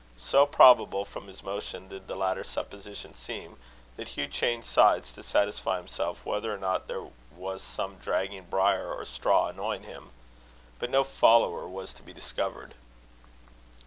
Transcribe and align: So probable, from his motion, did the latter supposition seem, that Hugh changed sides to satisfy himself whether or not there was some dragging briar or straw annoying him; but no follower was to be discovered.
So 0.17 0.47
probable, 0.47 1.05
from 1.05 1.27
his 1.27 1.43
motion, 1.43 1.87
did 1.87 2.07
the 2.07 2.15
latter 2.15 2.43
supposition 2.43 3.13
seem, 3.13 3.59
that 3.97 4.07
Hugh 4.07 4.27
changed 4.27 4.65
sides 4.67 5.11
to 5.11 5.21
satisfy 5.21 5.77
himself 5.77 6.25
whether 6.25 6.51
or 6.51 6.57
not 6.57 6.87
there 6.87 7.07
was 7.37 7.61
some 7.61 7.99
dragging 7.99 8.45
briar 8.45 8.91
or 8.91 9.05
straw 9.05 9.49
annoying 9.49 9.83
him; 9.83 10.09
but 10.79 10.89
no 10.89 11.03
follower 11.03 11.67
was 11.69 11.93
to 11.93 12.01
be 12.01 12.13
discovered. 12.13 12.73